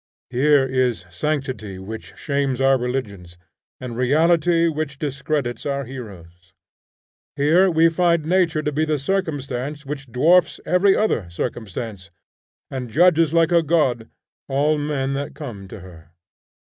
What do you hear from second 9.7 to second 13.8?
which dwarfs every other circumstance, and judges like a